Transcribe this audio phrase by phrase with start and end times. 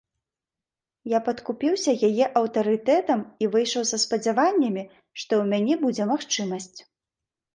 [1.11, 4.83] Я падкупіўся яе аўтарытэтам і выйшаў са спадзяваннямі,
[5.21, 6.79] што ў мяне будзе магчымасць.